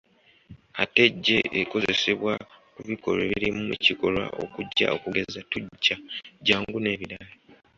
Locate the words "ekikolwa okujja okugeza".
3.77-5.39